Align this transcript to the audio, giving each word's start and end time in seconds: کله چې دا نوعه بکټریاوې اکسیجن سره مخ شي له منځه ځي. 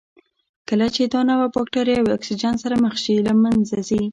کله 0.69 0.87
چې 0.95 1.01
دا 1.13 1.19
نوعه 1.29 1.47
بکټریاوې 1.55 2.11
اکسیجن 2.13 2.53
سره 2.63 2.75
مخ 2.83 2.95
شي 3.03 3.15
له 3.27 3.33
منځه 3.43 3.77
ځي. 3.89 4.01